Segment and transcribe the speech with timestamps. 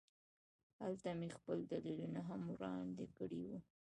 [0.79, 3.57] هلته مې خپل دلیلونه هم وړاندې کړي وو